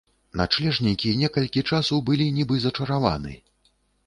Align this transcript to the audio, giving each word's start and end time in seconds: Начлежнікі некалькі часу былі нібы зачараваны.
Начлежнікі 0.39 1.11
некалькі 1.19 1.65
часу 1.73 2.01
былі 2.09 2.27
нібы 2.39 2.55
зачараваны. 2.65 3.37